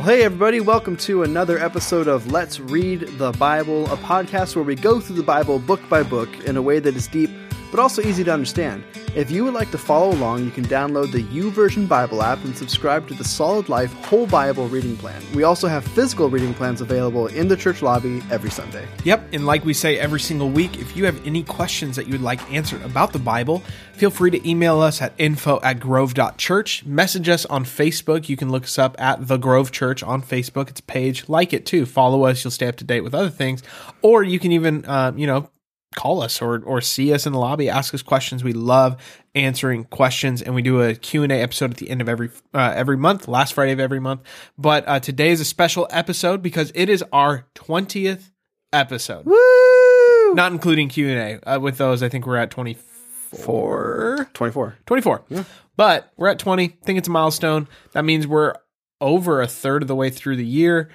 [0.00, 4.64] Well, hey, everybody, welcome to another episode of Let's Read the Bible, a podcast where
[4.64, 7.30] we go through the Bible book by book in a way that is deep
[7.70, 8.84] but also easy to understand.
[9.14, 12.56] If you would like to follow along, you can download the YouVersion Bible app and
[12.56, 15.20] subscribe to the Solid Life Whole Bible reading plan.
[15.34, 18.86] We also have physical reading plans available in the church lobby every Sunday.
[19.04, 22.12] Yep, and like we say every single week, if you have any questions that you
[22.12, 23.62] would like answered about the Bible,
[23.94, 26.84] feel free to email us at info at grove.church.
[26.84, 28.28] Message us on Facebook.
[28.28, 30.70] You can look us up at The Grove Church on Facebook.
[30.70, 31.28] It's a page.
[31.28, 31.84] Like it too.
[31.84, 32.44] Follow us.
[32.44, 33.62] You'll stay up to date with other things.
[34.02, 35.50] Or you can even, uh, you know,
[35.96, 38.44] call us or or see us in the lobby ask us questions.
[38.44, 38.96] We love
[39.34, 42.96] answering questions and we do a q&a episode at the end of every uh, every
[42.96, 44.22] month last friday of every month.
[44.56, 48.30] But uh, today is a special episode because it is our 20th
[48.72, 49.26] episode.
[49.26, 50.34] Woo!
[50.34, 54.76] not including q&a uh, with those i think we're at 24 24.
[54.86, 55.44] 24 yeah.
[55.76, 57.66] but we're at 20 I think it's a milestone.
[57.92, 58.54] That means we're
[59.00, 60.88] over a third of the way through the year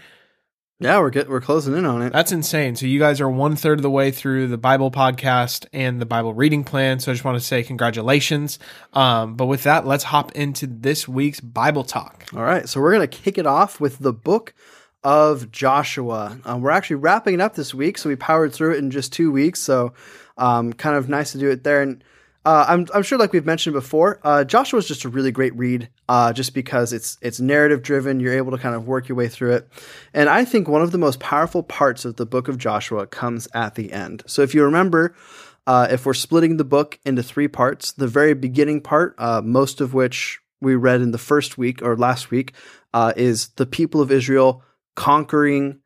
[0.80, 2.12] yeah, we're get, we're closing in on it.
[2.12, 2.76] That's insane.
[2.76, 6.06] So you guys are one third of the way through the Bible podcast and the
[6.06, 7.00] Bible reading plan.
[7.00, 8.60] So I just want to say congratulations.
[8.94, 12.26] Um, but with that, let's hop into this week's Bible talk.
[12.36, 14.54] All right, so we're gonna kick it off with the book
[15.04, 16.40] of Joshua.
[16.44, 19.14] Um, we're actually wrapping it up this week, so we powered through it in just
[19.14, 19.62] two weeks.
[19.62, 19.94] So
[20.38, 22.04] um, kind of nice to do it there and.
[22.46, 25.56] Uh, I'm, I'm sure, like we've mentioned before, uh, Joshua is just a really great
[25.56, 28.20] read, uh, just because it's it's narrative driven.
[28.20, 29.68] You're able to kind of work your way through it,
[30.14, 33.48] and I think one of the most powerful parts of the book of Joshua comes
[33.56, 34.22] at the end.
[34.28, 35.16] So if you remember,
[35.66, 39.82] uh, if we're splitting the book into three parts, the very beginning part, uh, most
[39.82, 42.54] of which we read in the first week or last week,
[42.94, 44.64] uh, is the people of Israel
[44.96, 45.80] conquering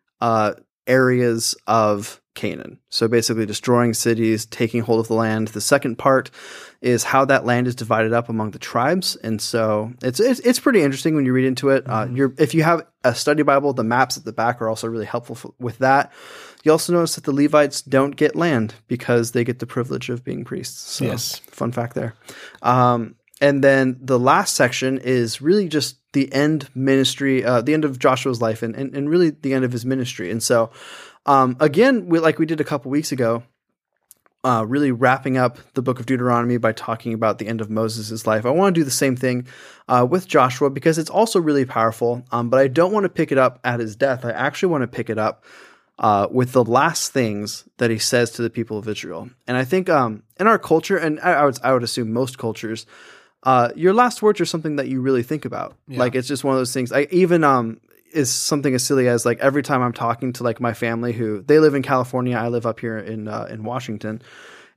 [0.89, 2.79] areas of Canaan.
[2.89, 5.49] So basically, destroying cities, taking hold of the land.
[5.49, 6.31] The second part
[6.81, 10.59] is how that land is divided up among the tribes, and so it's it's, it's
[10.59, 11.83] pretty interesting when you read into it.
[11.85, 12.25] Uh, mm-hmm.
[12.25, 15.05] Uh, if you have a study Bible, the maps at the back are also really
[15.05, 16.11] helpful f- with that.
[16.63, 20.23] You also notice that the Levites don't get land because they get the privilege of
[20.23, 20.79] being priests.
[20.79, 22.15] So, yes, fun fact there.
[22.61, 27.85] Um, and then the last section is really just the end ministry, uh, the end
[27.85, 30.31] of Joshua's life, and, and and really the end of his ministry.
[30.31, 30.71] And so
[31.25, 33.43] um, again, we, like we did a couple weeks ago,
[34.43, 38.25] uh, really wrapping up the book of Deuteronomy by talking about the end of Moses'
[38.25, 38.45] life.
[38.45, 39.47] I want to do the same thing
[39.87, 43.31] uh, with Joshua because it's also really powerful, um, but I don't want to pick
[43.31, 44.23] it up at his death.
[44.23, 45.43] I actually want to pick it up
[45.99, 49.29] uh, with the last things that he says to the people of Israel.
[49.45, 52.37] And I think um, in our culture, and I, I, would, I would assume most
[52.37, 52.85] cultures,
[53.43, 55.75] uh, your last words are something that you really think about.
[55.87, 55.99] Yeah.
[55.99, 56.91] Like it's just one of those things.
[56.91, 57.79] I even um,
[58.11, 61.41] is something as silly as like every time I'm talking to like my family who
[61.41, 64.21] they live in California, I live up here in uh, in Washington.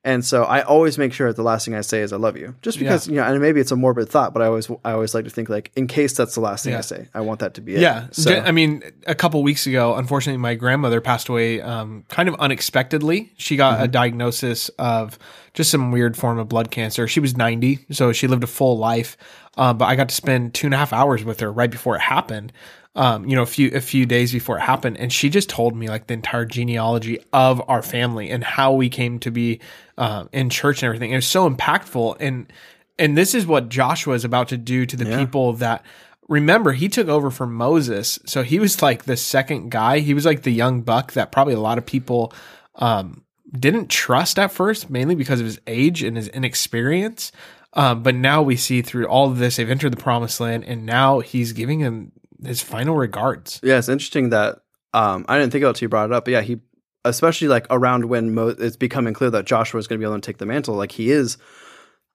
[0.04, 2.36] And so I always make sure that the last thing I say is I love
[2.36, 2.56] you.
[2.60, 3.12] Just because, yeah.
[3.12, 5.30] you know, and maybe it's a morbid thought, but I always I always like to
[5.30, 6.78] think like in case that's the last thing yeah.
[6.78, 7.82] I say, I want that to be it.
[7.82, 8.08] Yeah.
[8.10, 12.34] So I mean, a couple weeks ago, unfortunately my grandmother passed away um, kind of
[12.36, 13.32] unexpectedly.
[13.36, 13.84] She got mm-hmm.
[13.84, 15.20] a diagnosis of
[15.54, 17.06] just some weird form of blood cancer.
[17.06, 19.16] She was 90, so she lived a full life.
[19.56, 21.94] Uh, but I got to spend two and a half hours with her right before
[21.94, 22.52] it happened
[22.94, 25.74] um, you know, a few a few days before it happened, and she just told
[25.74, 29.60] me like the entire genealogy of our family and how we came to be
[30.02, 31.12] uh, in church and everything.
[31.12, 32.52] It was so impactful, and
[32.98, 35.16] and this is what Joshua is about to do to the yeah.
[35.16, 35.86] people that
[36.28, 40.00] remember he took over from Moses, so he was like the second guy.
[40.00, 42.32] He was like the young buck that probably a lot of people
[42.74, 43.22] um,
[43.56, 47.30] didn't trust at first, mainly because of his age and his inexperience.
[47.74, 50.84] Um, but now we see through all of this, they've entered the promised land, and
[50.84, 52.10] now he's giving them
[52.44, 53.60] his final regards.
[53.62, 54.58] Yeah, it's interesting that
[54.92, 56.60] um, I didn't think about it until you brought it up, but yeah, he
[57.04, 60.20] especially like around when Mo- it's becoming clear that Joshua is going to be able
[60.20, 61.36] to take the mantle, like he is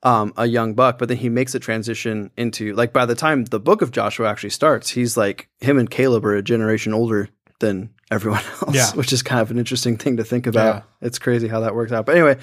[0.03, 3.45] um, a young buck, but then he makes a transition into like by the time
[3.45, 7.29] the book of Joshua actually starts, he's like him and Caleb are a generation older
[7.59, 8.91] than everyone else, yeah.
[8.91, 10.75] which is kind of an interesting thing to think about.
[10.75, 11.07] Yeah.
[11.07, 12.05] It's crazy how that works out.
[12.05, 12.37] But anyway,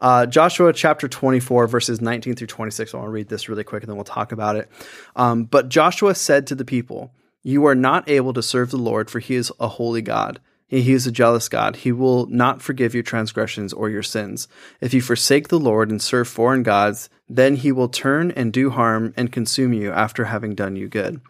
[0.00, 2.94] uh, Joshua chapter 24, verses 19 through 26.
[2.94, 4.70] I want to read this really quick and then we'll talk about it.
[5.14, 9.10] Um, but Joshua said to the people, you are not able to serve the Lord,
[9.10, 10.40] for he is a holy God.
[10.80, 11.76] He is a jealous God.
[11.76, 14.48] He will not forgive your transgressions or your sins.
[14.80, 18.70] If you forsake the Lord and serve foreign gods, then he will turn and do
[18.70, 21.20] harm and consume you after having done you good.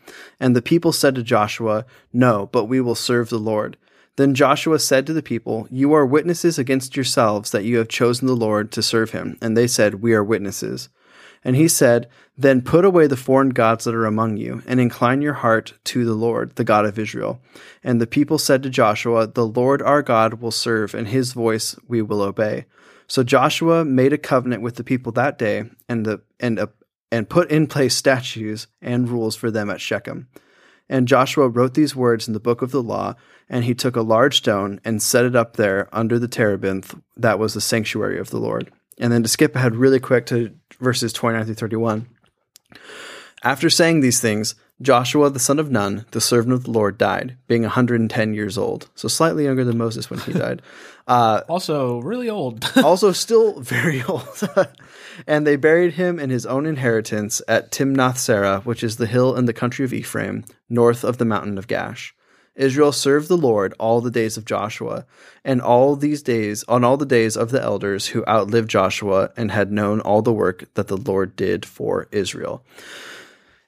[0.40, 3.76] And the people said to Joshua, No, but we will serve the Lord.
[4.16, 8.26] Then Joshua said to the people, You are witnesses against yourselves that you have chosen
[8.26, 9.36] the Lord to serve him.
[9.42, 10.88] And they said, We are witnesses.
[11.44, 15.20] And he said, Then put away the foreign gods that are among you, and incline
[15.22, 17.40] your heart to the Lord, the God of Israel.
[17.82, 21.76] And the people said to Joshua, The Lord our God will serve, and his voice
[21.86, 22.64] we will obey.
[23.06, 26.66] So Joshua made a covenant with the people that day, and the and uh,
[27.12, 30.28] and put in place statutes and rules for them at Shechem.
[30.88, 33.14] And Joshua wrote these words in the book of the law,
[33.48, 37.38] and he took a large stone and set it up there under the terebinth that
[37.38, 38.70] was the sanctuary of the Lord.
[38.98, 42.08] And then to skip ahead really quick to verses 29 through 31.
[43.42, 47.36] After saying these things, Joshua the son of Nun, the servant of the Lord, died,
[47.46, 48.88] being 110 years old.
[48.94, 50.62] So slightly younger than Moses when he died.
[51.06, 52.70] Uh, Also, really old.
[52.82, 54.26] also still very old.
[55.26, 59.36] and they buried him in his own inheritance at Timnath Serah, which is the hill
[59.36, 62.12] in the country of Ephraim, north of the mountain of Gaash.
[62.56, 65.06] Israel served the Lord all the days of Joshua,
[65.44, 69.50] and all these days, on all the days of the elders who outlived Joshua and
[69.50, 72.64] had known all the work that the Lord did for Israel.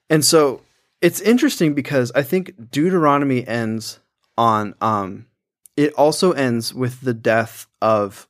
[0.09, 0.61] And so
[1.01, 3.99] it's interesting because I think Deuteronomy ends
[4.37, 5.25] on um
[5.75, 8.27] it also ends with the death of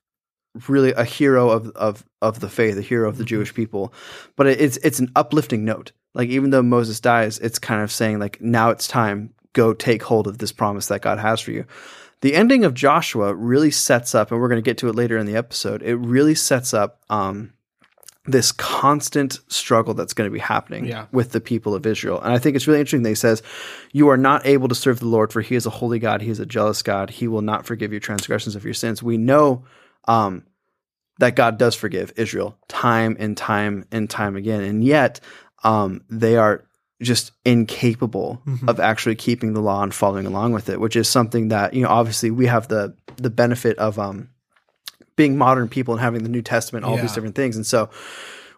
[0.68, 3.94] really a hero of of of the faith, a hero of the Jewish people.
[4.36, 5.92] But it's it's an uplifting note.
[6.13, 10.03] Like even though Moses dies, it's kind of saying like now it's time go take
[10.03, 11.65] hold of this promise that God has for you.
[12.21, 15.17] The ending of Joshua really sets up, and we're going to get to it later
[15.17, 15.83] in the episode.
[15.83, 17.53] It really sets up um,
[18.25, 21.05] this constant struggle that's going to be happening Yeah.
[21.11, 22.19] with the people of Israel.
[22.21, 23.44] And I think it's really interesting that he says,
[23.94, 26.29] You are not able to serve the Lord, for he is a holy God, he
[26.31, 29.03] is a jealous God, he will not forgive your transgressions of your sins.
[29.03, 29.63] We know
[30.07, 30.44] um,
[31.19, 34.61] that God does forgive Israel time and time and time again.
[34.63, 35.19] And yet
[35.63, 36.63] um, they are
[37.01, 41.49] just incapable of actually keeping the law and following along with it, which is something
[41.49, 44.29] that, you know, obviously we have the the benefit of um
[45.15, 47.01] being modern people and having the New Testament, all Yeah.
[47.01, 47.55] these different things.
[47.55, 47.89] And so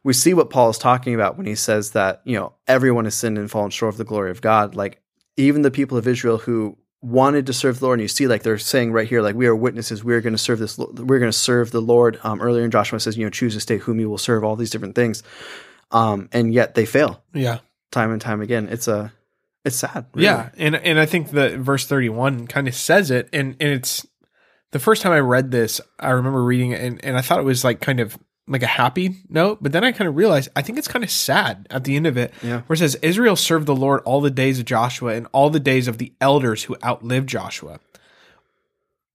[0.04, 3.16] we see what Paul is talking about when he says that, you know, everyone has
[3.16, 4.76] sinned and fallen short of the glory of God.
[4.76, 5.02] Like
[5.38, 8.44] even the people of Israel who wanted to serve the Lord, and you see like
[8.44, 11.20] they're saying right here, like we are witnesses, we are going to serve this, we're
[11.20, 12.20] going to serve the Lord.
[12.24, 14.58] Um, earlier in Joshua says, you know, choose this day whom you will serve, all
[14.58, 15.24] these different things.
[15.92, 17.60] Um, and yet they fail yeah.
[17.92, 18.68] Time and time again.
[18.70, 19.12] It's a,
[19.66, 20.06] it's sad.
[20.14, 20.26] really.
[20.26, 23.70] Yeah, and and I think the verse thirty one kind of says it, and and
[23.70, 24.06] it's
[24.72, 27.46] the first time I read this, I remember reading it, and and I thought it
[27.46, 30.64] was like kind of like a happy note, but then I kind of realized I
[30.64, 32.62] think it's kind of sad at the end of it, Yeah.
[32.62, 35.60] where it says Israel served the Lord all the days of Joshua and all the
[35.60, 37.80] days of the elders who outlived Joshua.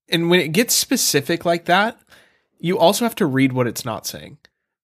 [0.08, 1.98] And when it gets specific like that,
[2.60, 4.38] you also have to read what it's not saying.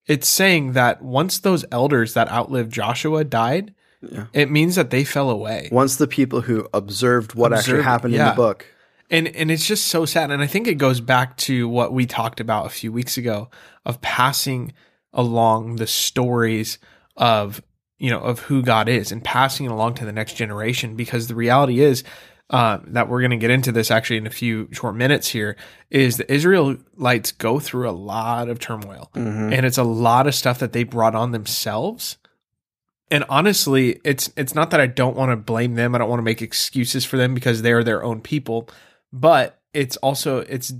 [0.06, 4.26] It's saying that once those elders that outlived Joshua died, Yeah.
[4.32, 5.68] it means that they fell away.
[5.70, 8.66] Once the people who observed what actually Observed, happened in the book.
[9.10, 12.06] and and it's just so sad and i think it goes back to what we
[12.06, 13.50] talked about a few weeks ago
[13.84, 14.72] of passing
[15.12, 16.78] along the stories
[17.16, 17.60] of
[17.98, 21.26] you know of who god is and passing it along to the next generation because
[21.26, 22.02] the reality is
[22.50, 25.56] uh, that we're going to get into this actually in a few short minutes here
[25.90, 29.52] is the israelites go through a lot of turmoil Mhm.
[29.56, 32.16] and it's a lot of stuff that they brought on themselves
[33.10, 36.18] and honestly it's it's not that i don't want to blame them i don't want
[36.18, 38.68] to make excuses for them because they're their own people
[39.12, 40.72] but it's also it's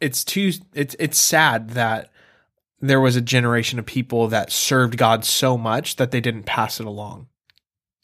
[0.00, 2.10] it's too it's it's sad that
[2.80, 6.80] there was a generation of people that served god so much that they didn't pass
[6.80, 7.26] it along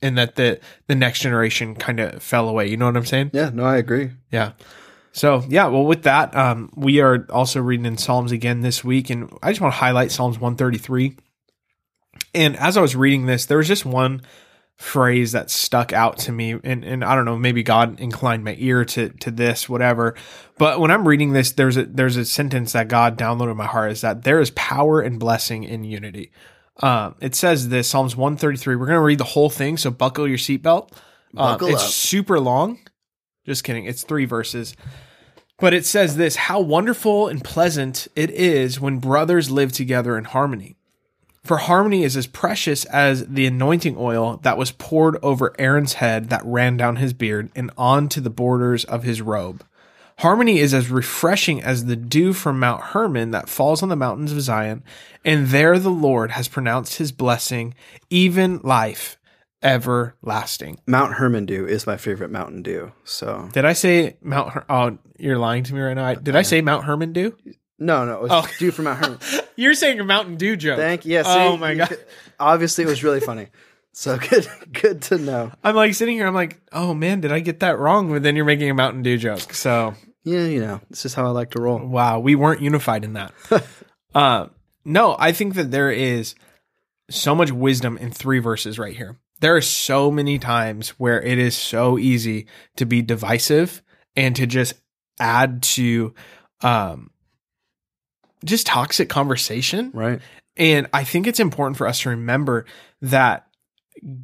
[0.03, 3.31] and that the the next generation kind of fell away you know what i'm saying
[3.33, 4.11] Yeah, no, I agree.
[4.31, 4.53] yeah.
[5.13, 9.09] So yeah, well, with that, um, we are also reading in Psalms again this week,
[9.09, 11.17] and I just want to highlight Psalms one thirty three.
[12.37, 14.23] And as I was reading this, there was just one
[14.77, 18.55] phrase that stuck out to me, and and I don't know, maybe God inclined my
[18.59, 20.15] ear to to this, whatever.
[20.59, 23.67] But when I'm reading this, there's a there's a sentence that God downloaded in my
[23.67, 26.31] heart is that there is power and blessing in unity.
[26.83, 28.77] Um, it says this Psalms one thirty three.
[28.77, 30.91] We're gonna read the whole thing, so buckle your seatbelt.
[31.37, 31.91] Um, it's up.
[31.91, 32.79] super long.
[33.47, 33.87] Just kidding.
[33.87, 34.77] It's three verses.
[35.59, 40.25] But it says this How wonderful and pleasant it is when brothers live together in
[40.25, 40.77] harmony.
[41.47, 46.29] For harmony is as precious as the anointing oil that was poured over Aaron's head
[46.31, 49.65] that ran down his beard and on to the borders of his robe.
[50.19, 54.33] Harmony is as refreshing as the dew from Mount Hermon that falls on the mountains
[54.33, 54.83] of Zion,
[55.25, 57.77] and there the Lord has pronounced his blessing,
[58.11, 59.17] even life
[59.63, 60.81] everlasting.
[60.85, 62.91] Mount Hermon Dew is my favorite Mountain Dew.
[63.05, 64.51] So Did I say Mount?
[64.53, 66.07] Her- oh, you're lying to me right now.
[66.07, 67.37] I- Did I say Mount Hermon Dew?
[67.79, 68.47] No, no, it was Oh.
[68.59, 69.19] Dew from Mount Hermon.
[69.57, 70.79] You're saying a Mountain Dew joke.
[70.79, 71.15] Thank you.
[71.15, 71.89] Yeah, oh my god.
[71.89, 72.05] could-
[72.41, 73.49] obviously, it was really funny.
[73.93, 75.53] So good, good to know.
[75.65, 76.27] I'm like sitting here.
[76.27, 78.11] I'm like, oh man, did I get that wrong?
[78.11, 79.53] But then you're making a Mountain Dew joke.
[79.55, 81.79] So Yeah, you know, this is how I like to roll.
[81.79, 83.33] wow, we weren't unified in that.
[84.15, 84.47] uh,
[84.85, 86.35] no, I think that there is
[87.11, 89.19] so much wisdom in three verses right here.
[89.41, 93.83] There are so many times where it is so easy to be divisive
[94.15, 94.75] and to just
[95.21, 96.15] add to
[96.63, 97.11] um,
[98.47, 99.91] just toxic conversation.
[99.93, 100.21] Right?
[100.57, 102.65] And I think it's important for us to remember
[103.03, 103.47] that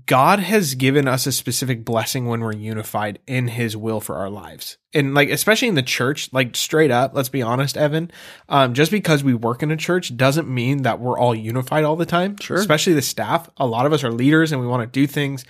[0.07, 4.29] God has given us a specific blessing when we're unified in his will for our
[4.29, 4.77] lives.
[4.93, 8.11] And like, especially in the church, like straight up, let's be honest, Evan,
[8.51, 11.97] um, just because we work in a church doesn't mean that we're all unified all
[11.97, 12.37] the time.
[12.39, 12.59] Sure.
[12.59, 13.49] Especially the staff.
[13.57, 15.45] A lot of us are leaders and we want to do things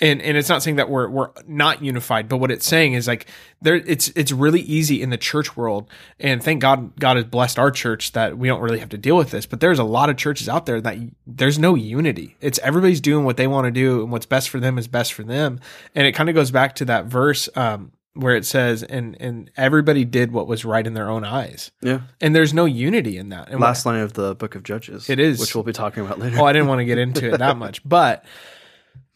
[0.00, 3.06] and and it's not saying that we're we're not unified, but what it's saying is
[3.08, 3.26] like
[3.62, 5.88] there it's it's really easy in the church world,
[6.20, 9.16] and thank God God has blessed our church that we don't really have to deal
[9.16, 9.46] with this.
[9.46, 12.36] But there's a lot of churches out there that there's no unity.
[12.40, 15.14] It's everybody's doing what they want to do, and what's best for them is best
[15.14, 15.60] for them.
[15.94, 19.50] And it kind of goes back to that verse um, where it says, "and and
[19.56, 22.00] everybody did what was right in their own eyes." Yeah.
[22.20, 23.48] And there's no unity in that.
[23.48, 25.08] And what- Last line of the book of Judges.
[25.08, 25.40] It is.
[25.40, 26.36] Which we'll be talking about later.
[26.36, 28.24] well, I didn't want to get into it that much, but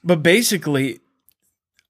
[0.03, 1.01] but basically,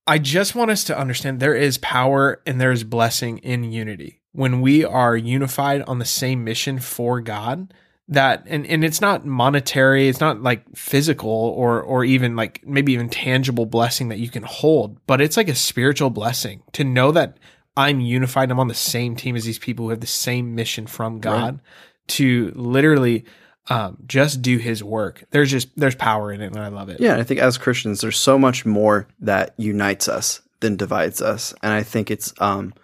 [0.07, 4.21] I just want us to understand there is power and there is blessing in unity
[4.33, 7.73] when we are unified on the same mission for God.
[8.09, 12.93] That and and it's not monetary, it's not like physical or or even like maybe
[12.93, 17.12] even tangible blessing that you can hold, but it's like a spiritual blessing to know
[17.12, 17.37] that
[17.76, 18.50] I'm unified.
[18.50, 21.61] I'm on the same team as these people who have the same mission from God
[22.09, 23.25] to literally
[23.71, 25.25] um, just do His work.
[25.31, 27.00] There's just there's power in it, and I love it.
[27.00, 31.55] Yeah, I think as Christians, there's so much more that unites us than divides us,
[31.62, 32.75] and I think it's um,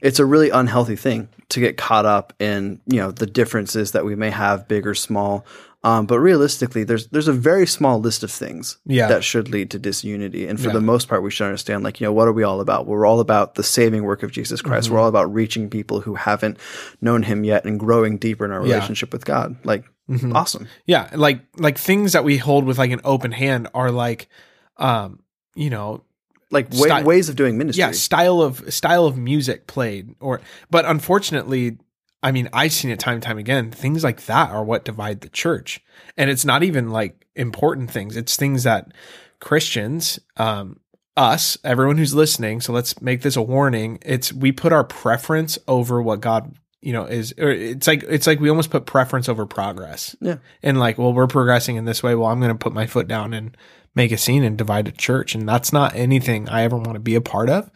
[0.00, 4.04] it's a really unhealthy thing to get caught up in you know the differences that
[4.04, 5.44] we may have, big or small.
[5.84, 9.06] Um, but realistically, there's there's a very small list of things Yeah.
[9.06, 10.72] that should lead to disunity, and for Yeah.
[10.74, 12.86] the most part, we should understand like you know what are we all about?
[12.88, 14.86] We're all about the saving work of Jesus Christ.
[14.86, 14.94] Mm-hmm.
[14.94, 16.58] We're all about reaching people who haven't
[17.00, 18.74] known Him yet and growing deeper in our Yeah.
[18.74, 19.54] Relationship with God.
[19.64, 19.84] Like
[20.32, 20.68] awesome.
[20.86, 24.28] Yeah, like like things that we hold with like an open hand are like,
[24.76, 25.20] um,
[25.54, 26.02] you know,
[26.50, 27.80] Like way, Sty- ways of doing ministry.
[27.80, 31.78] yeah, style of style of music played, or but unfortunately,
[32.22, 33.70] I mean, I've seen it time and time again.
[33.70, 35.80] Things like that are what divide the church,
[36.16, 38.16] and it's not even like important things.
[38.16, 38.92] It's things that
[39.40, 40.80] Christians, um,
[41.16, 42.60] us, everyone who's listening.
[42.60, 43.98] So let's make this a warning.
[44.02, 46.54] It's we put our preference over what God.
[46.80, 50.14] You know, is or it's like it's like we almost put preference over progress.
[50.20, 50.36] Yeah.
[50.62, 52.14] and like, well, we're progressing in this way.
[52.14, 53.56] Well, I'm going to put my foot down and
[53.94, 57.00] make a scene and divide a church, and that's not anything I ever want to
[57.00, 57.70] be a part of.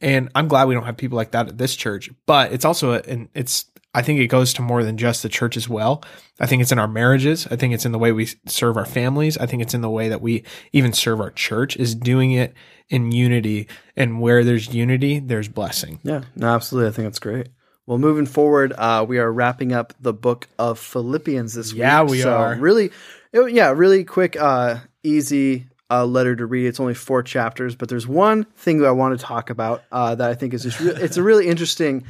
[0.00, 2.10] And I'm glad we don't have people like that at this church.
[2.26, 5.28] But it's also, a, and it's, I think it goes to more than just the
[5.28, 6.04] church as well.
[6.38, 7.46] I think it's in our marriages.
[7.50, 9.38] I think it's in the way we serve our families.
[9.38, 12.54] I think it's in the way that we even serve our church is doing it
[12.90, 13.68] in unity.
[13.96, 15.98] And where there's unity, there's blessing.
[16.02, 16.90] Yeah, no, absolutely.
[16.90, 17.48] I think that's great.
[17.86, 21.80] Well, moving forward, uh, we are wrapping up the book of Philippians this week.
[21.80, 22.56] Yeah, we so are.
[22.56, 22.90] Really,
[23.32, 26.66] it- yeah, really quick, uh, easy uh, letter to read.
[26.66, 30.16] It's only four chapters, but there's one thing that I want to talk about uh,
[30.16, 32.04] that I think is just re- it's a really interesting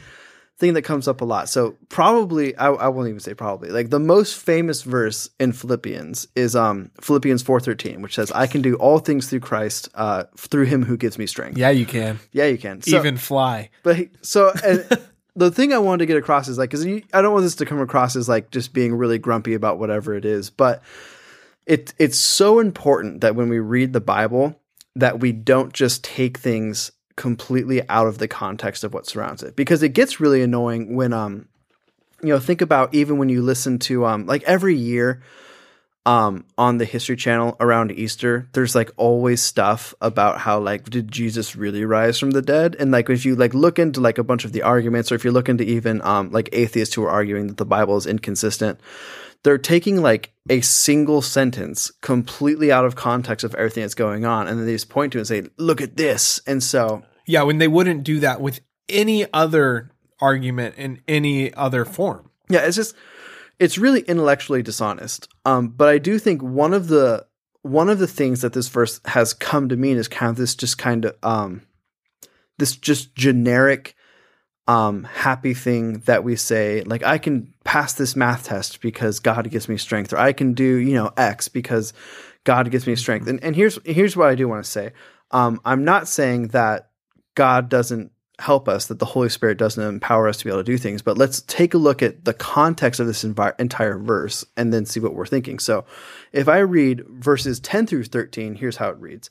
[0.59, 1.51] thing that comes up a lot.
[1.51, 6.29] So probably I, I won't even say probably like the most famous verse in Philippians
[6.35, 10.25] is um Philippians four thirteen, which says, "I can do all things through Christ, uh,
[10.39, 12.81] through Him who gives me strength." Yeah, you can Yeah, you can.
[12.81, 13.69] So, even fly.
[13.83, 14.87] but so and
[15.37, 17.67] the thing I wanted to get across is like because I don't want this to
[17.67, 20.83] come across as like just being really grumpy about whatever it is, but
[21.67, 24.59] it it's so important that when we read the Bible
[24.95, 29.57] that we don't just take things completely out of the context of what surrounds it
[29.57, 31.49] because it gets really annoying when um
[32.23, 35.23] you know think about even when you listen to um like every year
[36.07, 41.11] um on the history channel around easter there's like always stuff about how like did
[41.11, 44.25] jesus really rise from the dead and like if you like look into like a
[44.25, 47.11] bunch of the arguments or if you look into even um like atheists who are
[47.11, 48.81] arguing that the bible is inconsistent
[49.43, 54.49] they're taking like a single sentence completely out of context of everything that's going on
[54.49, 57.43] and then they just point to it and say look at this and so Yeah,
[57.43, 62.31] when they wouldn't do that with any other argument in any other form.
[62.49, 62.95] Yeah, it's just
[63.59, 65.29] it's really intellectually dishonest.
[65.45, 67.27] Um, but I do think one of the
[67.63, 70.55] one of the things that this verse has come to mean is kind of this
[70.55, 71.63] just kind of um
[72.59, 73.97] this just generic
[74.69, 79.51] um happy thing that we say like I can pass this math test because God
[79.51, 81.93] gives me strength or I can do, you know, X because
[82.45, 83.27] God gives me strength.
[83.27, 84.93] And and here's here's what I do want to say.
[85.31, 86.91] Um I'm not saying that
[87.35, 90.65] God doesn't help us, that the Holy Spirit doesn't empower us to be able to
[90.65, 91.03] do things.
[91.03, 94.85] But let's take a look at the context of this envi- entire verse and then
[94.85, 95.59] see what we're thinking.
[95.59, 95.85] So
[96.33, 99.31] if I read verses 10 through 13, here's how it reads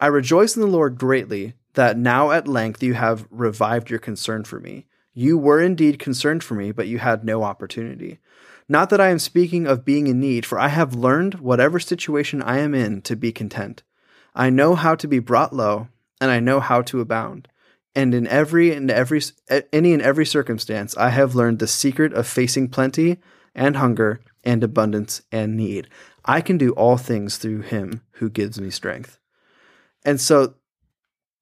[0.00, 4.44] I rejoice in the Lord greatly that now at length you have revived your concern
[4.44, 4.86] for me.
[5.14, 8.18] You were indeed concerned for me, but you had no opportunity.
[8.68, 12.42] Not that I am speaking of being in need, for I have learned, whatever situation
[12.42, 13.82] I am in, to be content.
[14.34, 15.88] I know how to be brought low,
[16.20, 17.48] and I know how to abound.
[17.94, 19.20] And in every and every
[19.72, 23.18] any and every circumstance, I have learned the secret of facing plenty
[23.54, 25.88] and hunger and abundance and need.
[26.24, 29.18] I can do all things through him who gives me strength.
[30.04, 30.54] And so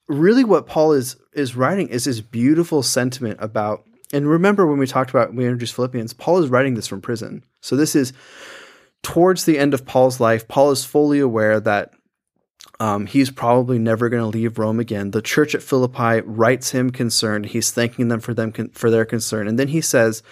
[0.09, 4.87] really what Paul is is writing is this beautiful sentiment about and remember when we
[4.87, 7.45] talked about we introduced Philippians, Paul is writing this from prison.
[7.61, 8.13] So this is
[9.03, 10.49] towards the end of Paul's life.
[10.49, 11.93] Paul is fully aware that
[12.81, 15.11] um, he's probably never going to leave Rome again.
[15.11, 17.47] The church at Philippi writes him concerned.
[17.47, 20.23] He's thanking them for them con- for their concern, and then he says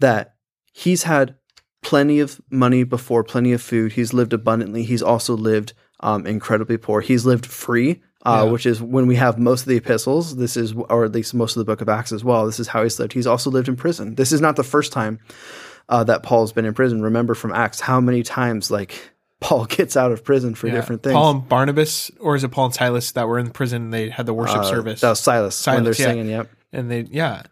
[0.00, 0.34] that
[0.72, 1.36] he's had
[1.82, 3.92] plenty of money before, plenty of food.
[3.92, 4.84] He's lived abundantly.
[4.84, 7.02] He's also lived um, incredibly poor.
[7.02, 8.50] He's lived free, uh, yeah.
[8.50, 10.36] which is when we have most of the epistles.
[10.36, 12.46] This is, or at least most of the book of Acts as well.
[12.46, 13.12] This is how he's lived.
[13.12, 14.14] He's also lived in prison.
[14.14, 15.18] This is not the first time
[15.88, 17.02] uh, that Paul's been in prison.
[17.02, 19.11] Remember from Acts how many times like
[19.42, 20.74] Paul gets out of prison for yeah.
[20.74, 21.14] different things.
[21.14, 23.82] Paul and Barnabas, or is it Paul and Silas that were in prison?
[23.82, 25.00] And they had the worship uh, service.
[25.00, 26.06] That was Silas, Silas when they're yeah.
[26.06, 26.28] singing.
[26.28, 26.50] Yep.
[26.72, 27.42] And they, yeah.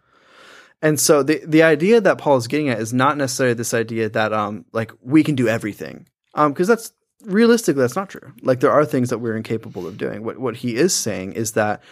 [0.81, 4.09] And so the the idea that Paul is getting at is not necessarily this idea
[4.09, 6.91] that um like we can do everything um because that's
[7.23, 8.33] realistically that's not true.
[8.41, 10.23] Like there are things that we're incapable of doing.
[10.23, 11.83] What what he is saying is that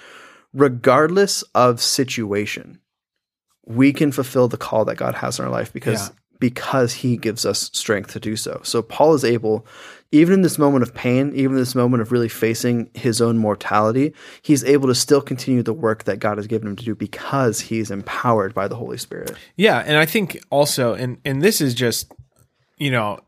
[0.54, 2.80] regardless of situation,
[3.68, 7.18] we can fulfill the call that God has in our life because yeah because he
[7.18, 8.62] gives us strength to do so.
[8.64, 9.68] So Paul is able,
[10.12, 13.38] even in this moment of pain, even in this moment of really facing his own
[13.38, 16.96] mortality, he's able to still continue the work that God has given him to do
[16.96, 19.34] because he's empowered by the Holy Spirit.
[19.58, 22.12] Yeah, and I think also, and and this is just,
[22.78, 23.20] you know,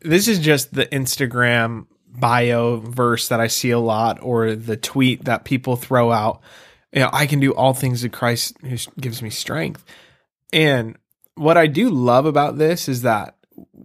[0.00, 5.26] this is just the Instagram bio verse that I see a lot, or the tweet
[5.26, 6.40] that people throw out.
[6.92, 9.84] You know, I can do all things in Christ who gives me strength,
[10.52, 10.96] and
[11.34, 13.36] what I do love about this is that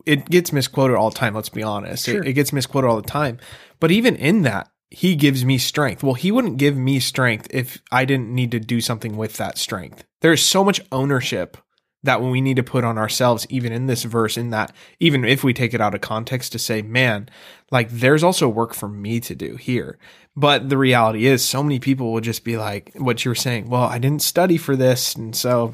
[0.06, 1.36] it gets misquoted all the time.
[1.36, 2.06] Let's be honest.
[2.06, 2.22] Sure.
[2.22, 3.40] It, it, gets misquoted all the time.
[3.80, 6.04] But even in that, he gives me strength.
[6.04, 9.58] Well, he wouldn't give me strength if I didn't need to do something with that
[9.58, 10.04] strength.
[10.22, 11.58] There's so much ownership
[12.04, 15.44] that we need to put on ourselves, even in this verse, in that, even if
[15.44, 17.30] we take it out of context to say, man,
[17.72, 20.00] like there's also work for me to do here.
[20.36, 23.70] But the reality is, so many people will just be like, what you were saying,
[23.70, 25.14] well, I didn't study for this.
[25.14, 25.74] And so,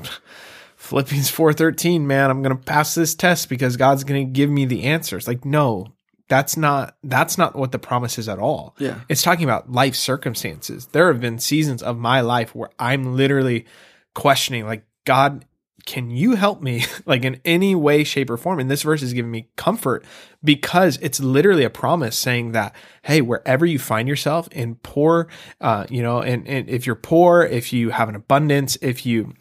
[0.85, 4.65] Philippians 4:13, man, I'm going to pass this test because God's going to give me
[4.65, 5.27] the answers.
[5.27, 5.87] Like no,
[6.27, 8.75] that's not that's not what the promise is at all.
[8.77, 9.01] Yeah.
[9.09, 10.87] It's talking about life circumstances.
[10.87, 13.65] There have been seasons of my life where I'm literally
[14.13, 15.45] questioning like God,
[15.87, 18.59] can you help me like in any way shape or form?
[18.59, 20.05] And this verse is giving me comfort
[20.43, 25.27] because it's literally a promise saying that hey, wherever you find yourself in poor
[25.61, 29.33] uh, you know, and, and if you're poor, if you have an abundance, if you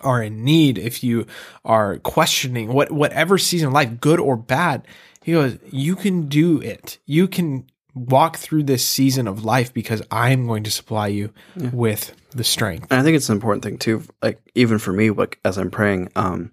[0.00, 1.26] are in need, if you
[1.64, 4.86] are questioning what whatever season of life, good or bad,
[5.22, 6.98] he goes, you can do it.
[7.06, 11.70] You can walk through this season of life because I'm going to supply you yeah.
[11.70, 12.88] with the strength.
[12.90, 15.70] And I think it's an important thing too, like even for me, like as I'm
[15.70, 16.52] praying, um,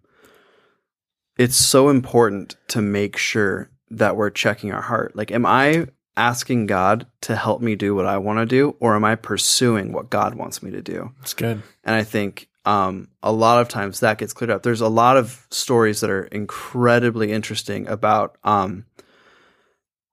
[1.37, 5.15] it's so important to make sure that we're checking our heart.
[5.15, 8.95] Like, am I asking God to help me do what I want to do, or
[8.95, 11.13] am I pursuing what God wants me to do?
[11.21, 11.63] It's good.
[11.85, 14.61] And I think um, a lot of times that gets cleared up.
[14.61, 18.85] There's a lot of stories that are incredibly interesting about um,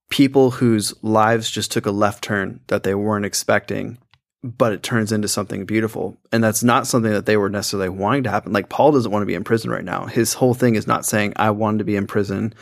[0.09, 3.99] people whose lives just took a left turn that they weren't expecting,
[4.43, 6.17] but it turns into something beautiful.
[6.33, 8.55] And that's not something that they were necessarily wanting to happen.
[8.55, 10.07] Like Paul doesn't want to be in prison right now.
[10.07, 12.55] His whole thing is not saying, I wanted to be in prison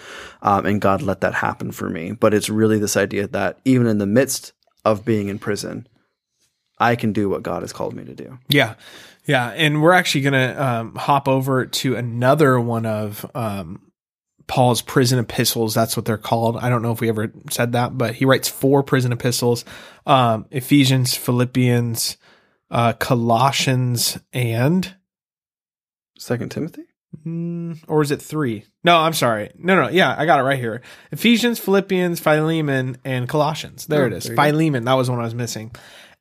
[0.42, 2.10] um, and God let that happen for me.
[2.10, 4.54] But it's really this idea that even in the midst
[4.84, 5.86] of being in prison,
[6.80, 8.40] I can do what God has called me to do.
[8.48, 8.74] Yeah.
[9.26, 13.90] Yeah, and we're actually going to um, hop over to another one of um,
[14.46, 15.74] Paul's prison epistles.
[15.74, 16.58] That's what they're called.
[16.58, 19.64] I don't know if we ever said that, but he writes four prison epistles:
[20.06, 22.18] um, Ephesians, Philippians,
[22.70, 24.94] uh, Colossians, and
[26.18, 26.82] Second Timothy.
[27.24, 28.64] Mm, or is it three?
[28.82, 29.50] No, I'm sorry.
[29.56, 30.82] No, no, yeah, I got it right here.
[31.12, 33.86] Ephesians, Philippians, Philemon, and Colossians.
[33.86, 34.26] There oh, it is.
[34.26, 34.84] Philemon.
[34.84, 35.72] That was one I was missing.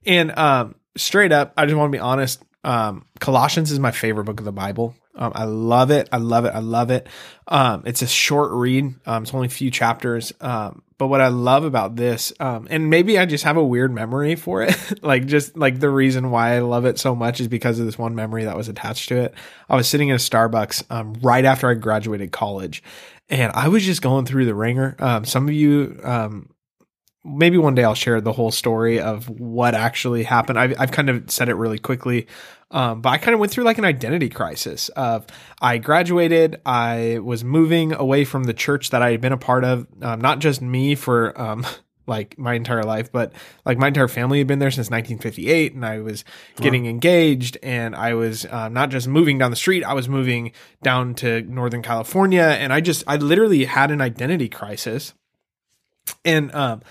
[0.05, 2.43] And um, straight up, I just want to be honest.
[2.63, 4.95] Um, Colossians is my favorite book of the Bible.
[5.15, 6.09] Um, I love it.
[6.11, 6.55] I love it.
[6.55, 7.07] I love it.
[7.47, 8.95] Um, it's a short read.
[9.05, 10.33] Um, it's only a few chapters.
[10.41, 13.93] Um, but what I love about this, um, and maybe I just have a weird
[13.93, 14.75] memory for it.
[15.03, 17.97] like just like the reason why I love it so much is because of this
[17.97, 19.33] one memory that was attached to it.
[19.69, 22.81] I was sitting in a Starbucks, um, right after I graduated college
[23.29, 24.95] and I was just going through the wringer.
[24.99, 26.49] Um, some of you, um,
[27.23, 30.59] maybe one day I'll share the whole story of what actually happened.
[30.59, 32.27] I've, I've kind of said it really quickly,
[32.71, 34.89] um, but I kind of went through like an identity crisis.
[34.89, 35.25] Of
[35.61, 39.63] I graduated, I was moving away from the church that I had been a part
[39.63, 39.87] of.
[40.01, 41.65] Um, not just me for um,
[42.07, 43.31] like my entire life, but
[43.65, 46.25] like my entire family had been there since 1958, and I was
[46.57, 50.51] getting engaged, and I was uh, not just moving down the street, I was moving
[50.81, 55.13] down to Northern California, and I just I literally had an identity crisis,
[56.25, 56.81] and um,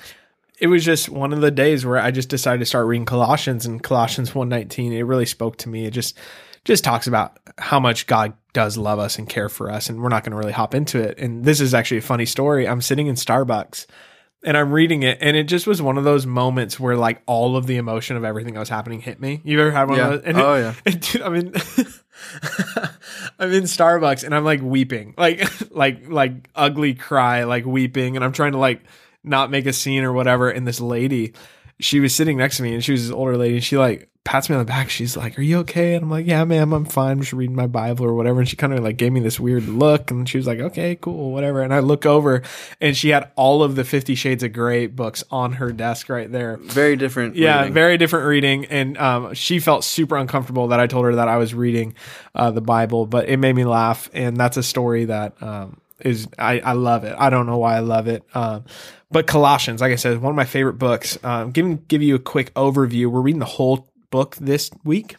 [0.59, 3.67] it was just one of the days where I just decided to start reading Colossians,
[3.67, 4.93] and Colossians 119.
[4.93, 5.87] it really spoke to me.
[5.87, 6.17] It just
[6.65, 10.09] just talks about how much God does love us and care for us, and we're
[10.09, 11.19] not going to really hop into it.
[11.19, 12.69] And this is actually a funny story.
[12.69, 13.87] I'm sitting in Starbucks
[14.45, 17.57] and I'm reading it, and it just was one of those moments where like all
[17.57, 19.41] of the emotion of everything that was happening hit me.
[19.45, 20.05] You ever had one Yeah.
[20.07, 20.23] of those?
[20.25, 20.75] And Oh, yeah.
[20.87, 21.47] and dude, I'm in,
[23.38, 28.25] I'm in Starbucks, and I'm like weeping, like like like ugly cry, like weeping, and
[28.25, 28.83] I'm trying to like
[29.25, 30.51] not make a scene or whatever.
[30.51, 31.33] And this lady,
[31.81, 34.09] she was sitting next to me, and she was this older lady, and she like
[34.25, 34.89] pats me on the back.
[34.89, 37.13] She's like, "Are you okay?" And I'm like, "Yeah, ma'am, I'm fine.
[37.13, 39.41] I'm just reading my Bible or whatever." And she kind of like gave me this
[39.41, 42.43] weird look, and she was like, "Okay, cool, whatever." And I look over,
[42.81, 46.31] and she had all of the Fifty Shades of Grey books on her desk right
[46.31, 46.59] there.
[46.59, 47.37] Very different.
[47.37, 47.75] Yeah, reading.
[47.75, 51.37] very different reading, and um, she felt super uncomfortable that I told her that I
[51.37, 51.95] was reading
[52.35, 56.29] uh, the Bible, but it made me laugh, and that's a story that um, is
[56.39, 57.15] I, I love it.
[57.19, 58.65] I don't know why I love it, um,
[59.12, 61.18] but Colossians, like I said, one of my favorite books.
[61.22, 63.07] Um, give give you a quick overview.
[63.07, 65.16] We're reading the whole book this week.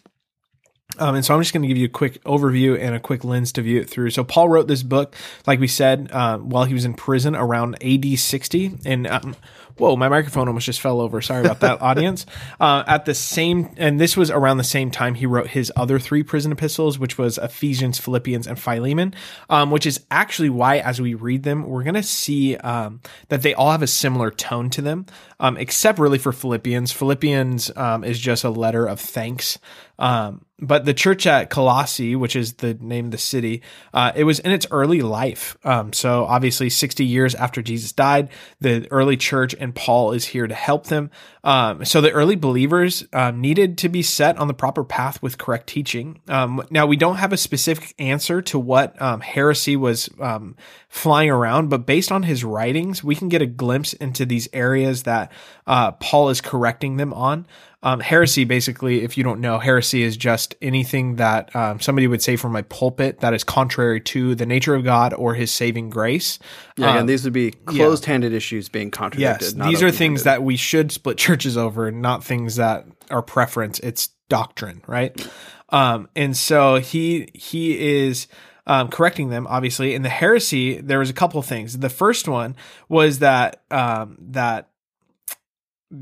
[0.99, 3.23] Um, and so I'm just going to give you a quick overview and a quick
[3.23, 4.11] lens to view it through.
[4.11, 5.15] So Paul wrote this book,
[5.47, 8.79] like we said, uh, while he was in prison around AD 60.
[8.85, 9.35] And um,
[9.77, 11.21] whoa, my microphone almost just fell over.
[11.21, 12.25] Sorry about that, audience.
[12.59, 15.99] Uh, at the same, and this was around the same time he wrote his other
[15.99, 19.13] three prison epistles, which was Ephesians, Philippians, and Philemon.
[19.49, 23.41] Um, which is actually why, as we read them, we're going to see um, that
[23.41, 25.05] they all have a similar tone to them,
[25.39, 26.91] um, except really for Philippians.
[26.91, 29.59] Philippians um, is just a letter of thanks.
[29.99, 33.61] Um, but the church at Colossae, which is the name of the city,
[33.93, 35.57] uh, it was in its early life.
[35.63, 38.29] Um, so obviously, 60 years after Jesus died,
[38.61, 41.11] the early church and Paul is here to help them.
[41.43, 45.37] Um, so the early believers um, needed to be set on the proper path with
[45.37, 46.21] correct teaching.
[46.29, 50.55] Um, now, we don't have a specific answer to what um, heresy was um,
[50.87, 55.03] flying around, but based on his writings, we can get a glimpse into these areas
[55.03, 55.31] that
[55.67, 57.45] uh, Paul is correcting them on.
[57.83, 62.21] Um, heresy, basically, if you don't know, heresy is just anything that um, somebody would
[62.21, 65.89] say from a pulpit that is contrary to the nature of God or His saving
[65.89, 66.39] grace.
[66.77, 69.57] Yeah, Um, again, these would be closed-handed issues being contradicted.
[69.57, 73.79] Yes, these are things that we should split churches over, not things that are preference.
[73.79, 75.27] It's doctrine, right?
[75.69, 78.27] Um, and so he he is
[78.65, 79.93] um, correcting them, obviously.
[79.93, 81.77] In the heresy, there was a couple of things.
[81.77, 82.55] The first one
[82.87, 84.69] was that um, that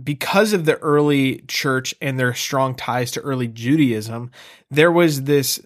[0.04, 4.32] because of the early church and their strong ties to early Judaism,
[4.70, 5.62] there was this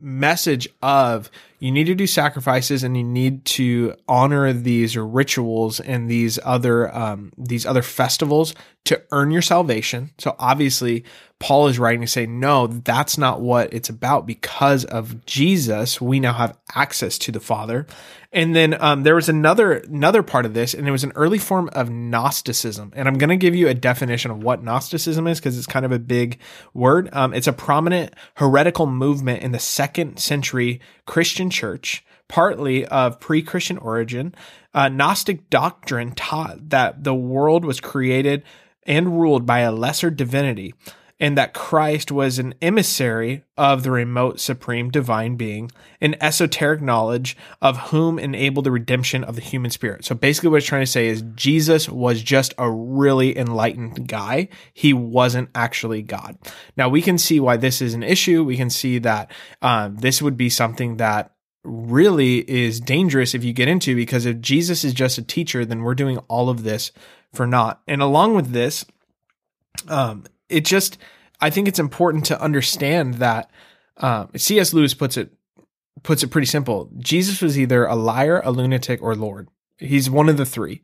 [0.00, 6.10] message of you need to do sacrifices and you need to honor these rituals and
[6.10, 8.54] these other um, these other festivals
[8.86, 10.10] to earn your salvation.
[10.18, 11.04] So obviously,
[11.40, 14.26] Paul is writing to say, no, that's not what it's about.
[14.26, 17.86] Because of Jesus, we now have access to the Father.
[18.30, 21.38] And then um, there was another another part of this, and it was an early
[21.38, 22.92] form of Gnosticism.
[22.94, 25.86] And I'm going to give you a definition of what Gnosticism is because it's kind
[25.86, 26.38] of a big
[26.74, 27.08] word.
[27.12, 33.78] Um, it's a prominent heretical movement in the second century Christian church, partly of pre-Christian
[33.78, 34.34] origin.
[34.74, 38.44] Uh, Gnostic doctrine taught that the world was created
[38.84, 40.74] and ruled by a lesser divinity
[41.20, 47.36] and that Christ was an emissary of the remote supreme divine being, an esoteric knowledge
[47.60, 50.04] of whom enabled the redemption of the human spirit.
[50.04, 54.48] So basically, what it's trying to say is Jesus was just a really enlightened guy.
[54.72, 56.38] He wasn't actually God.
[56.76, 58.42] Now, we can see why this is an issue.
[58.42, 59.30] We can see that
[59.60, 64.40] um, this would be something that really is dangerous if you get into because if
[64.40, 66.90] Jesus is just a teacher, then we're doing all of this
[67.34, 67.82] for naught.
[67.86, 68.86] And along with this,
[69.86, 70.98] um, it just
[71.40, 73.50] I think it's important to understand that
[73.96, 74.72] um, C.S.
[74.72, 75.32] Lewis puts it
[76.02, 76.90] puts it pretty simple.
[76.98, 79.48] Jesus was either a liar, a lunatic, or Lord.
[79.78, 80.82] He's one of the three.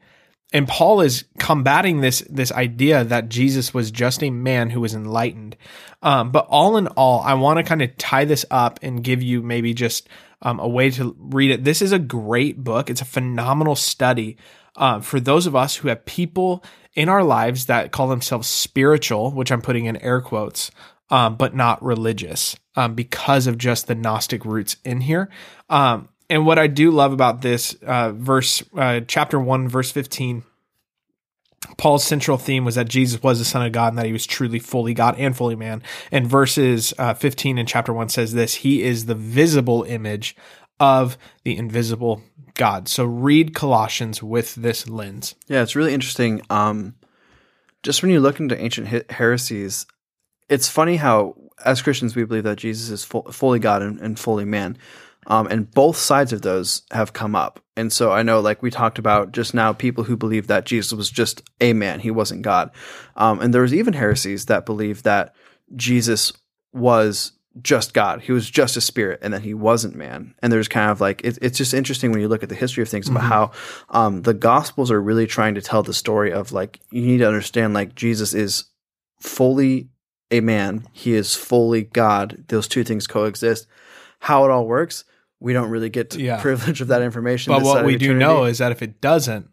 [0.52, 4.94] And Paul is combating this this idea that Jesus was just a man who was
[4.94, 5.56] enlightened.
[6.02, 9.22] Um, but all in all, I want to kind of tie this up and give
[9.22, 10.08] you maybe just
[10.42, 11.64] um, a way to read it.
[11.64, 12.88] This is a great book.
[12.90, 14.36] It's a phenomenal study
[14.76, 16.62] uh, for those of us who have people
[16.94, 20.70] in our lives that call themselves spiritual, which I'm putting in air quotes,
[21.10, 25.28] um, but not religious um, because of just the Gnostic roots in here.
[25.68, 30.42] Um, and what I do love about this uh, verse, uh, chapter 1, verse 15,
[31.76, 34.26] Paul's central theme was that Jesus was the Son of God and that he was
[34.26, 35.82] truly fully God and fully man.
[36.10, 40.36] And verses uh, 15 in chapter 1 says this He is the visible image
[40.78, 42.22] of the invisible
[42.56, 42.88] God.
[42.88, 45.34] So read Colossians with this lens.
[45.46, 46.42] Yeah, it's really interesting.
[46.50, 46.94] Um,
[47.82, 49.86] just when you look into ancient heresies,
[50.48, 54.18] it's funny how, as Christians, we believe that Jesus is full, fully God and, and
[54.18, 54.76] fully man.
[55.28, 57.60] Um, and both sides of those have come up.
[57.76, 60.92] And so I know, like we talked about just now, people who believe that Jesus
[60.92, 62.70] was just a man, he wasn't God.
[63.16, 65.34] Um, and there was even heresies that believed that
[65.74, 66.32] Jesus
[66.72, 68.22] was just God.
[68.22, 70.34] He was just a spirit, and then he wasn't man.
[70.42, 72.82] And there's kind of like it, it's just interesting when you look at the history
[72.82, 73.50] of things about how
[73.90, 77.26] um, the Gospels are really trying to tell the story of like you need to
[77.28, 78.64] understand like Jesus is
[79.20, 79.88] fully
[80.30, 80.86] a man.
[80.92, 82.44] He is fully God.
[82.48, 83.66] Those two things coexist.
[84.20, 85.04] How it all works,
[85.40, 86.40] we don't really get to Yeah.
[86.40, 87.52] privilege of that information.
[87.52, 89.48] But what we do know is that if it doesn't,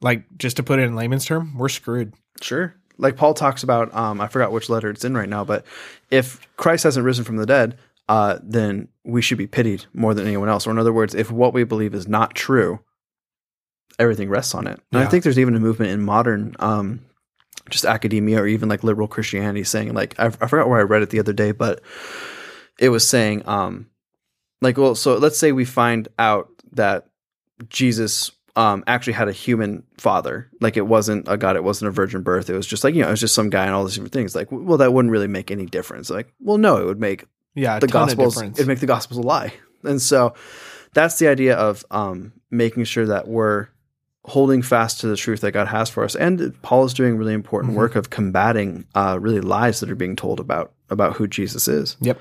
[0.00, 2.14] like just to put it in layman's term, we're screwed.
[2.40, 2.74] Sure.
[2.98, 5.64] Like Paul talks about, um, I forgot which letter it's in right now, but
[6.10, 10.26] if Christ hasn't risen from the dead, uh, then we should be pitied more than
[10.26, 10.66] anyone else.
[10.66, 12.80] Or in other words, if what we believe is not true,
[13.98, 14.80] everything rests on it.
[14.92, 17.00] And I think there's even a movement in modern, um,
[17.70, 21.02] just academia or even like liberal Christianity saying like, I, I forgot where I read
[21.02, 21.82] it the other day, but
[22.78, 23.90] it was saying, um,
[24.62, 27.08] like, well, so let's say we find out that
[27.68, 30.50] Jesus um, actually had a human father.
[30.60, 32.50] Like it wasn't a God, it wasn't a virgin birth.
[32.50, 34.12] It was just like, you know, it was just some guy and all these different
[34.12, 34.34] things.
[34.34, 36.10] Like, well, that wouldn't really make any difference.
[36.10, 39.52] Like, well, no, it would make Yeah, the gospels, it'd make the gospels a lie.
[39.84, 40.34] And so
[40.92, 43.68] that's the idea of um, making sure that we're
[44.24, 46.16] holding fast to the truth that God has for us.
[46.16, 47.78] And Paul is doing really important Mm-hmm.
[47.78, 51.96] work of combating uh, really lies that are being told about about who Jesus is.
[52.00, 52.18] yep.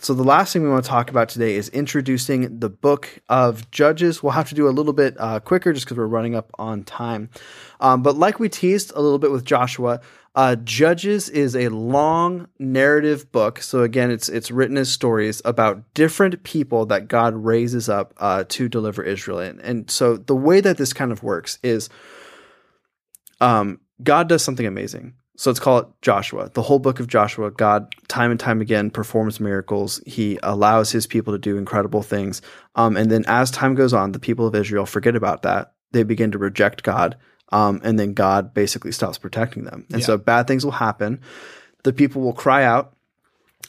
[0.00, 3.70] So the last thing we want to talk about today is introducing the book of
[3.70, 4.22] Judges.
[4.22, 6.84] We'll have to do a little bit uh, quicker just because we're running up on
[6.84, 7.30] time.
[7.80, 10.00] Um, but like we teased a little bit with Joshua,
[10.34, 13.62] uh, Judges is a long narrative book.
[13.62, 18.44] So again, it's it's written as stories about different people that God raises up uh,
[18.48, 19.38] to deliver Israel.
[19.38, 21.88] And, and so the way that this kind of works is
[23.40, 25.14] um, God does something amazing.
[25.36, 26.50] So let's call it Joshua.
[26.54, 30.00] The whole book of Joshua, God time and time again performs miracles.
[30.06, 32.40] He allows his people to do incredible things.
[32.76, 35.72] Um, and then as time goes on, the people of Israel forget about that.
[35.90, 37.16] They begin to reject God.
[37.50, 39.86] Um, and then God basically stops protecting them.
[39.92, 41.20] And so bad things will happen.
[41.82, 42.94] The people will cry out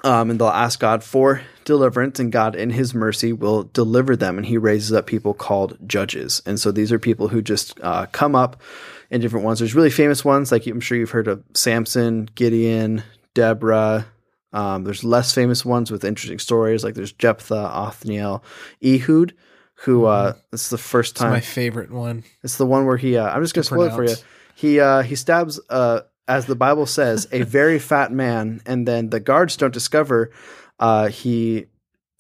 [0.04, 4.38] um, and they'll ask God for deliverance, and God, in His mercy, will deliver them.
[4.38, 6.42] And He raises up people called judges.
[6.46, 8.62] And so these are people who just uh, come up
[9.10, 9.60] in different ones.
[9.60, 14.06] There's really famous ones, like I'm sure you've heard of Samson, Gideon, Deborah.
[14.54, 18.44] Um, there's less famous ones with interesting stories, like there's Jephthah, Othniel,
[18.84, 19.34] Ehud,
[19.76, 21.32] who uh, this is the first time.
[21.32, 22.24] My favorite one.
[22.44, 23.18] It's the one where he.
[23.18, 24.16] Uh, I'm just gonna spoil it for you.
[24.56, 29.10] He uh, he stabs, uh, as the Bible says, a very fat man, and then
[29.10, 30.32] the guards don't discover
[30.80, 31.66] uh, he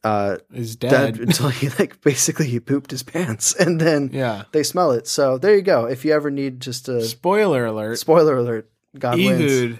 [0.05, 1.19] uh, Is dead dead.
[1.19, 4.43] until he like basically he pooped his pants, and then yeah.
[4.51, 5.07] they smell it.
[5.07, 5.85] So there you go.
[5.85, 7.97] If you ever need just a Spoiler alert.
[7.97, 9.79] spoiler alert, God wins, Ehud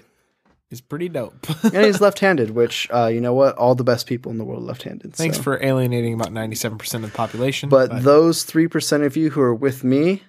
[0.70, 1.46] is pretty dope.
[1.62, 2.50] and he's left-handed.
[2.50, 5.14] Which uh, you know what, all the best people in the world are left-handed.
[5.14, 5.42] Thanks so.
[5.44, 7.68] for alienating about 97% of the population.
[7.68, 10.24] But those three percent of you who are with me,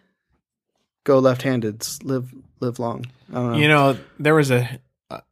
[1.06, 1.86] go left-handed.
[2.04, 3.06] Live live long.
[3.32, 3.58] I don't know.
[3.58, 4.80] you know, there was a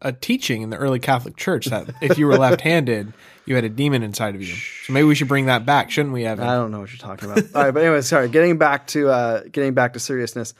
[0.01, 3.13] a teaching in the early Catholic Church that if you were left-handed,
[3.45, 4.55] you had a demon inside of you.
[4.85, 6.47] So maybe we should bring that back, shouldn't we, Evan?
[6.47, 7.43] I don't know what you're talking about.
[7.53, 8.29] All right, but anyway, sorry.
[8.29, 10.53] Getting back to uh, getting back to seriousness.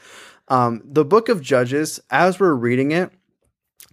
[0.48, 3.10] Um, the Book of Judges, as we're reading it,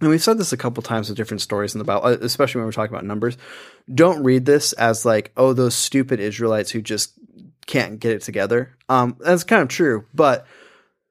[0.00, 2.60] and we've said this a couple times with different stories in the Bible, uh, especially
[2.60, 3.36] when we're talking about numbers.
[3.92, 7.14] Don't read this as like, oh, those stupid Israelites who just
[7.66, 8.76] can't get it together.
[8.88, 10.46] Um, that's kind of true, but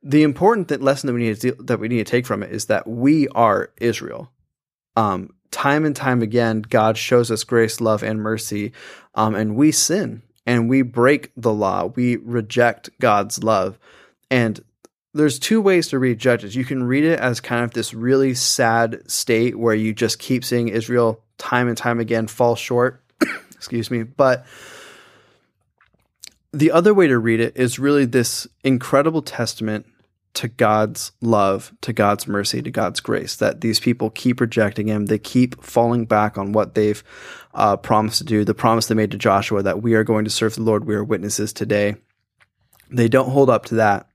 [0.03, 2.51] the important th- lesson that we need to that we need to take from it
[2.51, 4.31] is that we are Israel.
[4.95, 8.73] Um, time and time again, God shows us grace, love, and mercy,
[9.15, 11.85] um, and we sin and we break the law.
[11.85, 13.79] We reject God's love,
[14.29, 14.63] and
[15.13, 16.55] there's two ways to read Judges.
[16.55, 20.43] You can read it as kind of this really sad state where you just keep
[20.43, 23.01] seeing Israel time and time again fall short.
[23.53, 24.45] Excuse me, but
[26.51, 29.87] the other way to read it is really this incredible testament
[30.35, 33.35] to God's love, to God's mercy, to God's grace.
[33.35, 37.03] That these people keep rejecting Him, they keep falling back on what they've
[37.53, 40.31] uh, promised to do, the promise they made to Joshua that we are going to
[40.31, 41.95] serve the Lord, we are witnesses today.
[42.89, 44.07] They don't hold up to that,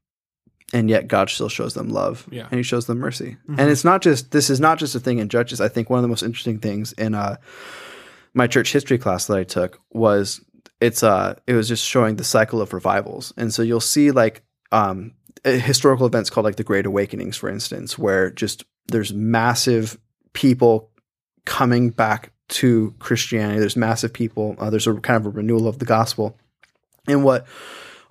[0.73, 2.47] and yet God still shows them love, Yeah.
[2.51, 3.37] and He shows them mercy.
[3.49, 5.61] And it's not just this is not just a thing in Judges.
[5.61, 7.37] I think one of the most interesting things in uh,
[8.35, 10.41] my church history class that I took was
[10.81, 14.43] it's uh it was just showing the cycle of revivals and so you'll see like
[14.71, 15.13] um
[15.45, 19.99] historical events called like the great awakenings for instance where just there's massive
[20.33, 20.91] people
[21.45, 25.79] coming back to christianity there's massive people uh, there's a kind of a renewal of
[25.79, 26.37] the gospel
[27.09, 27.47] And what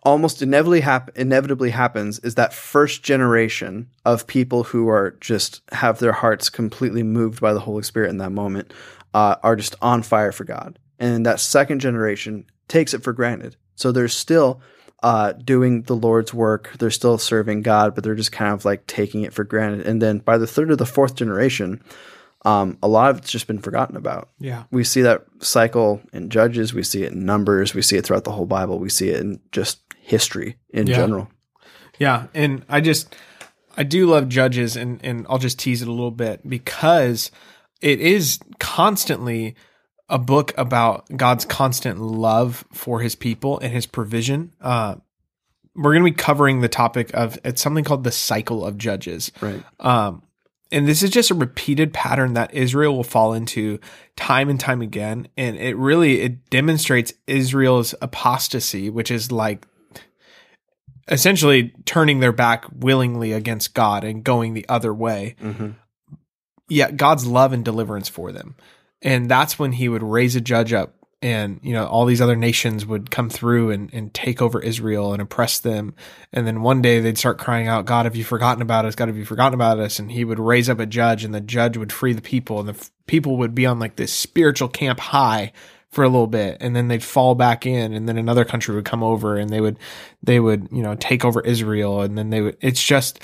[0.04, 6.00] almost inevitably, hap- inevitably happens is that first generation of people who are just have
[6.00, 8.74] their hearts completely moved by the Holy Spirit in that moment
[9.14, 10.80] uh, are just on fire for God.
[11.00, 13.56] And that second generation takes it for granted.
[13.76, 14.62] So they're still
[15.04, 16.72] uh, doing the Lord's work.
[16.80, 19.86] They're still serving God, but they're just kind of like taking it for granted.
[19.86, 21.84] And then by the third or the fourth generation,
[22.46, 24.30] um, a lot of it's just been forgotten about.
[24.40, 24.64] Yeah.
[24.72, 26.74] We see that cycle in Judges.
[26.74, 27.74] We see it in Numbers.
[27.74, 28.80] We see it throughout the whole Bible.
[28.80, 30.96] We see it in just history in Yeah.
[30.96, 31.30] general.
[32.00, 33.16] Yeah, and I just
[33.76, 37.32] I do love Judges, and and I'll just tease it a little bit because
[37.82, 39.56] it is constantly
[40.10, 44.54] a book about God's constant love for His people and His provision.
[44.62, 44.96] Uh,
[45.76, 49.32] we're going to be covering the topic of it's something called the cycle of Judges.
[49.42, 49.64] Right.
[49.80, 50.24] Um,
[50.72, 53.80] and this is just a repeated pattern that Israel will fall into
[54.16, 55.28] time and time again.
[55.38, 59.66] And it really, it demonstrates Israel's apostasy, which is like
[61.08, 65.36] essentially turning their back willingly against God and going the other way.
[65.42, 65.70] Mm-hmm.
[66.70, 68.56] Yet God's love and deliverance for them.
[69.02, 72.36] And that's when he would raise a judge up and, you know, all these other
[72.36, 75.96] nations would come through and, and take over Israel and oppress them.
[76.32, 78.94] And then one day they'd start crying out, God, have you forgotten about us?
[78.94, 79.98] God, have you forgotten about us?
[79.98, 82.70] And he would raise up a judge and the judge would free the people and
[82.70, 85.54] the f- people would be on like this spiritual camp high
[85.90, 88.86] for a little bit and then they'd fall back in and then another country would
[88.86, 89.80] come over and they would
[90.22, 93.24] they would you know take over Israel and then they would it's just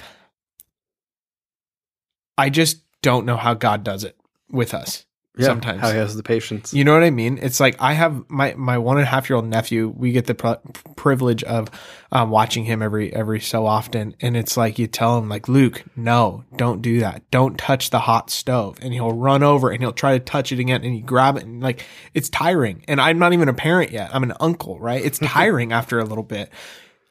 [2.37, 4.15] I just don't know how God does it
[4.49, 5.81] with us Yeah, sometimes.
[5.81, 6.75] how he has the patience.
[6.75, 7.39] You know what I mean?
[7.41, 9.91] It's like I have my my one and a half year old nephew.
[9.97, 10.61] We get the pr-
[10.95, 11.71] privilege of
[12.11, 15.83] um, watching him every every so often, and it's like you tell him like Luke,
[15.95, 17.23] no, don't do that.
[17.31, 20.59] Don't touch the hot stove, and he'll run over and he'll try to touch it
[20.59, 22.83] again, and you grab it, and like it's tiring.
[22.87, 24.11] And I'm not even a parent yet.
[24.13, 25.03] I'm an uncle, right?
[25.03, 26.51] It's tiring after a little bit.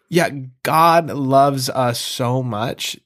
[0.08, 0.28] Yeah,
[0.62, 2.96] God loves us so much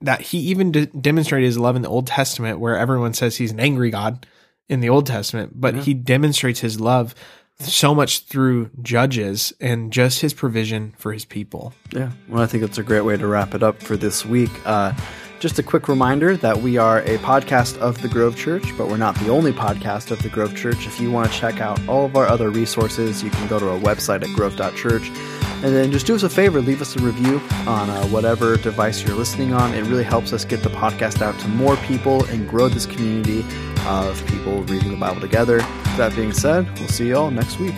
[0.00, 3.52] that He even de- demonstrated His love in the Old Testament, where everyone says He's
[3.52, 4.26] an angry God
[4.68, 5.82] in the Old Testament, but Yeah.
[5.82, 7.14] he demonstrates his love
[7.58, 11.72] so much through judges and just his provision for his people.
[11.92, 14.50] Yeah, well, I think that's a great way to wrap it up for this week.
[14.66, 14.92] Uh,
[15.38, 18.96] just a quick reminder that we are a podcast of the Grove Church, but we're
[18.96, 20.86] not the only podcast of the Grove Church.
[20.86, 23.70] If you want to check out all of our other resources, you can go to
[23.70, 25.08] our website at grove.church.
[25.62, 29.02] And then just do us a favor, leave us a review on uh, whatever device
[29.06, 29.72] you're listening on.
[29.74, 33.42] It really helps us get the podcast out to more people and grow this community
[33.86, 35.58] of people reading the Bible together.
[35.96, 37.74] That being said, we'll see you all next week.